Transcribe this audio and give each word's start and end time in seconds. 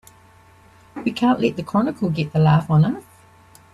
We 1.05 1.11
can't 1.11 1.39
let 1.39 1.57
the 1.57 1.61
Chronicle 1.63 2.09
get 2.09 2.33
the 2.33 2.39
laugh 2.39 2.71
on 2.71 2.85
us! 2.85 3.03